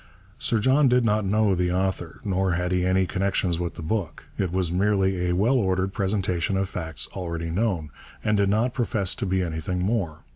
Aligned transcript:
Sir 0.39 0.57
John 0.57 0.87
did 0.87 1.05
not 1.05 1.25
know 1.25 1.53
the 1.53 1.71
author, 1.71 2.21
nor 2.25 2.53
had 2.53 2.71
he 2.71 2.83
any 2.87 3.05
connection 3.05 3.51
with 3.59 3.75
the 3.75 3.83
book. 3.83 4.23
It 4.35 4.51
was 4.51 4.71
merely 4.71 5.29
a 5.29 5.35
well 5.35 5.53
ordered 5.59 5.93
presentation 5.93 6.57
of 6.57 6.67
facts 6.67 7.07
already 7.13 7.51
known, 7.51 7.91
and 8.23 8.35
did 8.35 8.49
not 8.49 8.73
profess 8.73 9.13
to 9.13 9.27
be 9.27 9.43
anything 9.43 9.77
more. 9.83 10.21